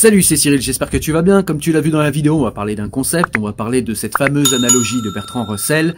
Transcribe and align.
Salut, 0.00 0.22
c'est 0.22 0.36
Cyril, 0.36 0.62
j'espère 0.62 0.90
que 0.90 0.96
tu 0.96 1.10
vas 1.10 1.22
bien. 1.22 1.42
Comme 1.42 1.58
tu 1.58 1.72
l'as 1.72 1.80
vu 1.80 1.90
dans 1.90 1.98
la 1.98 2.12
vidéo, 2.12 2.38
on 2.38 2.44
va 2.44 2.52
parler 2.52 2.76
d'un 2.76 2.88
concept, 2.88 3.36
on 3.36 3.40
va 3.40 3.52
parler 3.52 3.82
de 3.82 3.94
cette 3.94 4.16
fameuse 4.16 4.54
analogie 4.54 5.02
de 5.02 5.10
Bertrand 5.10 5.44
Russell, 5.44 5.96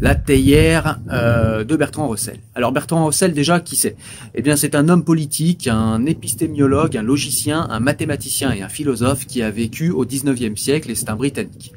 la 0.00 0.14
théière 0.14 1.00
euh, 1.10 1.62
de 1.62 1.76
Bertrand 1.76 2.08
Russell. 2.08 2.38
Alors 2.54 2.72
Bertrand 2.72 3.04
Russell, 3.04 3.34
déjà, 3.34 3.60
qui 3.60 3.76
c'est? 3.76 3.94
Eh 4.34 4.40
bien, 4.40 4.56
c'est 4.56 4.74
un 4.74 4.88
homme 4.88 5.04
politique, 5.04 5.68
un 5.68 6.06
épistémiologue, 6.06 6.96
un 6.96 7.02
logicien, 7.02 7.66
un 7.68 7.78
mathématicien 7.78 8.52
et 8.52 8.62
un 8.62 8.70
philosophe 8.70 9.26
qui 9.26 9.42
a 9.42 9.50
vécu 9.50 9.90
au 9.90 10.06
19e 10.06 10.56
siècle 10.56 10.90
et 10.90 10.94
c'est 10.94 11.10
un 11.10 11.16
Britannique. 11.16 11.74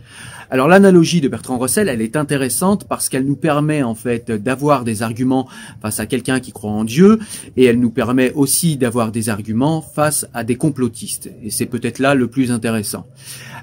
Alors 0.52 0.68
l'analogie 0.68 1.21
de 1.21 1.27
Bertrand 1.27 1.57
Russell, 1.57 1.89
elle 1.89 2.02
est 2.02 2.16
intéressante 2.16 2.86
parce 2.88 3.09
qu'elle 3.09 3.25
nous 3.25 3.36
permet 3.36 3.82
en 3.82 3.96
fait 3.96 4.32
d'avoir 4.32 4.83
des 4.83 5.02
arguments 5.02 5.47
face 5.82 6.00
à 6.00 6.06
quelqu'un 6.06 6.39
qui 6.39 6.52
croit 6.52 6.71
en 6.71 6.83
Dieu 6.83 7.19
et 7.57 7.65
elle 7.65 7.79
nous 7.79 7.89
permet 7.89 8.32
aussi 8.33 8.78
d'avoir 8.78 9.11
des 9.11 9.29
arguments 9.29 9.82
face 9.82 10.28
à 10.33 10.43
des 10.43 10.55
complotistes. 10.55 11.32
Et 11.43 11.50
c'est 11.50 11.66
peut-être 11.66 12.00
là 12.00 12.14
le 12.14 12.28
plus 12.28 12.52
intéressant. 12.52 13.07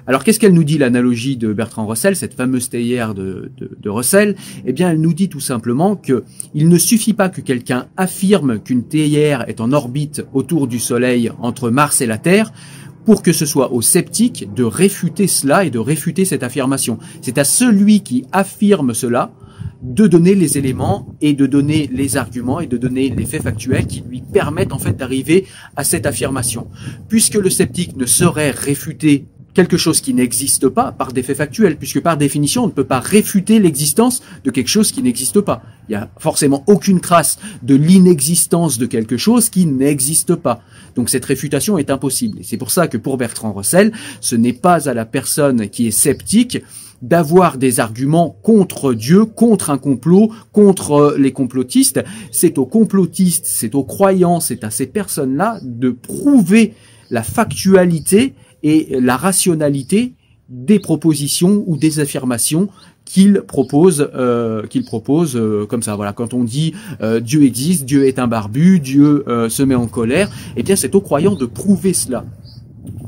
Alors 0.05 0.25
qu'est-ce 0.25 0.39
qu'elle 0.39 0.53
nous 0.53 0.65
dit 0.65 0.77
l'analogie 0.77 1.37
de 1.37 1.53
Bertrand 1.53 1.87
Russell, 1.87 2.17
cette 2.17 2.33
fameuse 2.33 2.69
théière 2.69 3.13
de, 3.13 3.51
de, 3.57 3.89
Russell? 3.89 4.35
Eh 4.65 4.73
bien 4.73 4.89
elle 4.89 4.99
nous 4.99 5.13
dit 5.13 5.29
tout 5.29 5.39
simplement 5.39 5.95
que 5.95 6.25
il 6.53 6.67
ne 6.67 6.77
suffit 6.77 7.13
pas 7.13 7.29
que 7.29 7.39
quelqu'un 7.39 7.87
affirme 7.95 8.59
qu'une 8.59 8.83
théière 8.83 9.47
est 9.47 9.61
en 9.61 9.71
orbite 9.71 10.25
autour 10.33 10.67
du 10.67 10.79
Soleil 10.79 11.31
entre 11.39 11.69
Mars 11.69 12.01
et 12.01 12.05
la 12.05 12.17
Terre 12.17 12.51
pour 13.05 13.21
que 13.21 13.33
ce 13.33 13.45
soit 13.45 13.71
aux 13.71 13.81
sceptiques 13.81 14.53
de 14.53 14.63
réfuter 14.63 15.27
cela 15.27 15.65
et 15.65 15.69
de 15.69 15.79
réfuter 15.79 16.25
cette 16.25 16.43
affirmation. 16.43 16.99
C'est 17.21 17.37
à 17.37 17.43
celui 17.43 18.01
qui 18.01 18.25
affirme 18.31 18.93
cela 18.93 19.31
de 19.83 20.07
donner 20.07 20.33
les 20.33 20.57
éléments 20.57 21.13
et 21.19 21.33
de 21.33 21.45
donner 21.45 21.89
les 21.91 22.15
arguments 22.15 22.61
et 22.61 22.67
de 22.67 22.77
donner 22.77 23.09
les 23.09 23.25
faits 23.25 23.43
factuels 23.43 23.85
qui 23.85 24.01
lui 24.01 24.21
permettent 24.21 24.71
en 24.71 24.79
fait 24.79 24.95
d'arriver 24.95 25.45
à 25.75 25.83
cette 25.83 26.05
affirmation. 26.05 26.67
Puisque 27.09 27.35
le 27.35 27.49
sceptique 27.49 27.97
ne 27.97 28.05
saurait 28.05 28.51
réfuter 28.51 29.25
quelque 29.53 29.77
chose 29.77 30.01
qui 30.01 30.13
n'existe 30.13 30.67
pas 30.67 30.91
par 30.91 31.13
des 31.13 31.23
faits 31.23 31.37
factuels, 31.37 31.77
puisque 31.77 32.01
par 32.01 32.17
définition, 32.17 32.63
on 32.63 32.67
ne 32.67 32.71
peut 32.71 32.83
pas 32.83 32.99
réfuter 32.99 33.59
l'existence 33.59 34.21
de 34.43 34.51
quelque 34.51 34.69
chose 34.69 34.91
qui 34.91 35.01
n'existe 35.03 35.41
pas. 35.41 35.61
Il 35.87 35.91
n'y 35.91 35.95
a 35.95 36.09
forcément 36.17 36.63
aucune 36.67 36.99
trace 36.99 37.39
de 37.61 37.75
l'inexistence 37.75 38.77
de 38.77 38.85
quelque 38.85 39.17
chose 39.17 39.49
qui 39.49 39.65
n'existe 39.65 40.35
pas. 40.35 40.61
Donc 40.95 41.09
cette 41.09 41.25
réfutation 41.25 41.77
est 41.77 41.91
impossible. 41.91 42.39
Et 42.39 42.43
c'est 42.43 42.57
pour 42.57 42.71
ça 42.71 42.87
que 42.87 42.97
pour 42.97 43.17
Bertrand 43.17 43.53
Russell, 43.53 43.91
ce 44.21 44.35
n'est 44.35 44.53
pas 44.53 44.89
à 44.89 44.93
la 44.93 45.05
personne 45.05 45.69
qui 45.69 45.87
est 45.87 45.91
sceptique 45.91 46.59
d'avoir 47.01 47.57
des 47.57 47.81
arguments 47.81 48.37
contre 48.41 48.93
Dieu, 48.93 49.25
contre 49.25 49.69
un 49.69 49.77
complot, 49.77 50.31
contre 50.53 51.15
les 51.19 51.33
complotistes. 51.33 52.01
C'est 52.31 52.57
aux 52.57 52.65
complotistes, 52.65 53.45
c'est 53.45 53.75
aux 53.75 53.83
croyants, 53.83 54.39
c'est 54.39 54.63
à 54.63 54.71
ces 54.71 54.87
personnes-là 54.87 55.59
de 55.63 55.89
prouver 55.89 56.73
la 57.09 57.21
factualité 57.21 58.33
et 58.63 58.97
la 58.99 59.17
rationalité 59.17 60.13
des 60.49 60.79
propositions 60.79 61.63
ou 61.67 61.77
des 61.77 61.99
affirmations 61.99 62.69
qu'il 63.05 63.41
propose, 63.41 64.09
euh, 64.15 64.65
qu'il 64.67 64.85
propose 64.85 65.35
euh, 65.35 65.65
comme 65.65 65.83
ça. 65.83 65.95
Voilà, 65.95 66.13
quand 66.13 66.33
on 66.33 66.43
dit 66.43 66.73
euh, 67.01 67.19
Dieu 67.19 67.43
existe, 67.43 67.85
Dieu 67.85 68.07
est 68.07 68.19
un 68.19 68.27
barbu, 68.27 68.79
Dieu 68.79 69.25
se 69.49 69.63
met 69.63 69.75
en 69.75 69.87
colère, 69.87 70.29
eh 70.55 70.63
bien 70.63 70.75
c'est 70.75 70.95
aux 70.95 71.01
croyants 71.01 71.35
de 71.35 71.45
prouver 71.45 71.93
cela. 71.93 72.25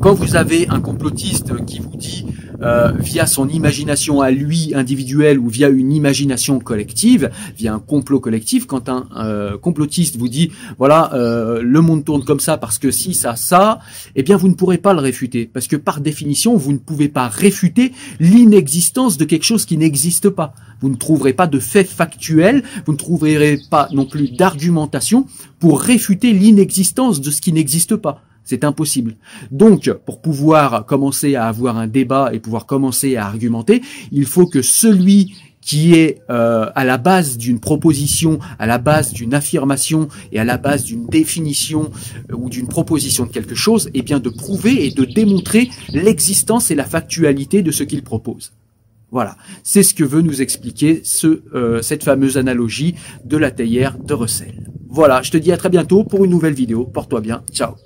Quand 0.02 0.14
vous 0.14 0.36
avez 0.36 0.68
un 0.70 0.82
complotiste 0.82 1.66
qui 1.66 1.80
vous 1.80 1.96
dit 1.96 2.26
euh, 2.62 2.92
via 2.98 3.26
son 3.26 3.50
imagination 3.50 4.22
à 4.22 4.32
lui 4.32 4.74
individuelle 4.76 5.40
ou 5.40 5.50
via 5.50 5.70
une 5.70 5.92
imagination 5.92 6.60
collective, 6.60 7.30
via 7.58 7.74
un 7.74 7.80
complot 7.80 8.20
collectif, 8.20 8.66
quand 8.66 8.90
un 8.90 9.08
euh, 9.18 9.58
complotiste 9.58 10.18
vous 10.18 10.28
dit 10.28 10.52
voilà 10.78 11.14
euh, 11.14 11.62
le 11.62 11.82
monde 11.82 12.06
tourne 12.06 12.24
comme 12.24 12.40
ça 12.40 12.58
parce 12.58 12.78
que 12.80 12.92
si 12.92 13.14
ça 13.14 13.36
ça, 13.36 13.80
eh 14.16 14.24
bien 14.24 14.38
vous 14.38 14.48
ne 14.48 14.54
pourrez 14.54 14.78
pas 14.78 14.94
le 14.94 15.00
réfuter 15.00 15.50
parce 15.52 15.68
que 15.68 15.76
par 15.76 16.02
définition 16.02 16.56
vous 16.56 16.72
ne 16.72 16.78
pouvez 16.78 17.10
pas 17.10 17.28
réfuter 17.28 17.92
l'inexistence 18.20 19.18
de 19.18 19.26
quelque 19.26 19.46
chose 19.46 19.66
qui 19.66 19.78
n'existe 19.78 20.30
pas. 20.30 20.54
Vous 20.82 20.90
ne 20.90 20.96
trouverez 20.96 21.34
pas 21.34 21.48
de 21.48 21.60
fait 21.60 21.86
factuel, 21.86 22.64
vous 22.86 22.94
ne 22.94 22.98
trouverez 22.98 23.60
pas 23.70 23.88
non 23.92 24.06
plus 24.06 24.32
d'argumentation 24.32 25.26
pour 25.60 25.82
réfuter 25.82 26.34
l'inexistence 26.34 27.22
de 27.22 27.32
ce 27.32 27.42
qui 27.42 27.54
n'existe 27.54 27.96
pas. 27.96 28.22
C'est 28.46 28.64
impossible. 28.64 29.16
Donc, 29.52 29.92
pour 30.06 30.22
pouvoir 30.22 30.86
commencer 30.86 31.36
à 31.36 31.48
avoir 31.48 31.78
un 31.78 31.88
débat 31.88 32.30
et 32.32 32.40
pouvoir 32.40 32.66
commencer 32.66 33.18
à 33.18 33.26
argumenter, 33.26 33.82
il 34.12 34.26
faut 34.26 34.46
que 34.46 34.62
celui 34.62 35.34
qui 35.66 35.96
est 35.96 36.22
euh, 36.30 36.70
à 36.76 36.86
la 36.86 37.00
base 37.00 37.38
d'une 37.38 37.60
proposition, 37.60 38.38
à 38.60 38.68
la 38.68 38.78
base 38.78 39.12
d'une 39.14 39.34
affirmation 39.34 40.08
et 40.32 40.40
à 40.40 40.46
la 40.46 40.58
base 40.58 40.84
d'une 40.84 41.08
définition 41.08 41.90
euh, 42.32 42.36
ou 42.36 42.50
d'une 42.50 42.68
proposition 42.68 43.26
de 43.26 43.32
quelque 43.32 43.56
chose, 43.56 43.90
eh 43.96 44.04
bien 44.04 44.20
de 44.20 44.30
prouver 44.30 44.86
et 44.86 44.92
de 44.92 45.04
démontrer 45.06 45.72
l'existence 45.90 46.70
et 46.70 46.76
la 46.76 46.86
factualité 46.86 47.64
de 47.64 47.72
ce 47.72 47.84
qu'il 47.84 48.04
propose. 48.04 48.54
Voilà, 49.12 49.38
c'est 49.64 49.82
ce 49.82 49.94
que 49.94 50.04
veut 50.04 50.22
nous 50.22 50.42
expliquer 50.42 51.02
euh, 51.24 51.82
cette 51.82 52.04
fameuse 52.04 52.38
analogie 52.38 52.96
de 53.24 53.38
la 53.38 53.50
théière 53.50 53.98
de 53.98 54.14
Russell. 54.14 54.70
Voilà, 54.88 55.22
je 55.24 55.32
te 55.32 55.38
dis 55.38 55.52
à 55.52 55.58
très 55.58 55.70
bientôt 55.70 56.04
pour 56.04 56.26
une 56.26 56.32
nouvelle 56.32 56.54
vidéo. 56.54 56.86
Porte-toi 56.86 57.22
bien. 57.22 57.44
Ciao 57.52 57.85